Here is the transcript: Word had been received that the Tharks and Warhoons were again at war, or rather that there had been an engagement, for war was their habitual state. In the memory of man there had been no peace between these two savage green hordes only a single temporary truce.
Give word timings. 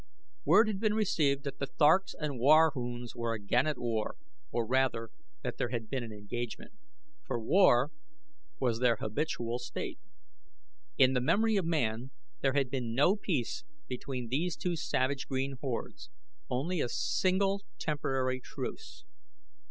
Word 0.45 0.65
had 0.67 0.79
been 0.79 0.95
received 0.95 1.43
that 1.43 1.59
the 1.59 1.67
Tharks 1.67 2.15
and 2.17 2.39
Warhoons 2.39 3.15
were 3.15 3.33
again 3.35 3.67
at 3.67 3.77
war, 3.77 4.15
or 4.49 4.65
rather 4.65 5.11
that 5.43 5.59
there 5.59 5.69
had 5.69 5.91
been 5.91 6.03
an 6.03 6.11
engagement, 6.11 6.71
for 7.27 7.39
war 7.39 7.91
was 8.59 8.79
their 8.79 8.95
habitual 8.95 9.59
state. 9.59 9.99
In 10.97 11.13
the 11.13 11.21
memory 11.21 11.55
of 11.55 11.65
man 11.65 12.09
there 12.39 12.53
had 12.53 12.71
been 12.71 12.95
no 12.95 13.15
peace 13.15 13.63
between 13.87 14.29
these 14.29 14.55
two 14.57 14.75
savage 14.75 15.27
green 15.27 15.57
hordes 15.61 16.09
only 16.49 16.81
a 16.81 16.89
single 16.89 17.61
temporary 17.77 18.39
truce. 18.39 19.05